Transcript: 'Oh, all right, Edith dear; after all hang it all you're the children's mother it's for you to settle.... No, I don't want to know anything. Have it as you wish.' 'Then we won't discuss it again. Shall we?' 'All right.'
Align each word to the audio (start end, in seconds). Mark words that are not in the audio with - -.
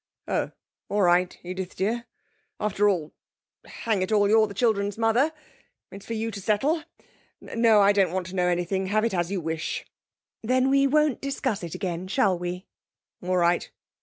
'Oh, 0.27 0.49
all 0.89 1.03
right, 1.03 1.37
Edith 1.43 1.75
dear; 1.75 2.07
after 2.59 2.89
all 2.89 3.11
hang 3.65 4.01
it 4.01 4.11
all 4.11 4.27
you're 4.27 4.47
the 4.47 4.55
children's 4.55 4.97
mother 4.97 5.31
it's 5.91 6.07
for 6.07 6.15
you 6.15 6.31
to 6.31 6.41
settle.... 6.41 6.81
No, 7.39 7.81
I 7.81 7.91
don't 7.91 8.11
want 8.11 8.25
to 8.25 8.35
know 8.35 8.47
anything. 8.47 8.87
Have 8.87 9.05
it 9.05 9.13
as 9.13 9.29
you 9.31 9.39
wish.' 9.39 9.85
'Then 10.41 10.71
we 10.71 10.87
won't 10.87 11.21
discuss 11.21 11.61
it 11.63 11.75
again. 11.75 12.07
Shall 12.07 12.35
we?' 12.35 12.65
'All 13.21 13.37
right.' 13.37 13.69